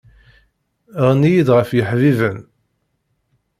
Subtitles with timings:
[1.05, 2.37] Ɣenni-yi-d ɣef yeḥbiben